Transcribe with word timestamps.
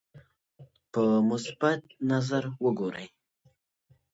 په 0.91 1.03
مثبت 1.29 1.81
نظر 2.11 2.43
وګوري. 2.63 3.07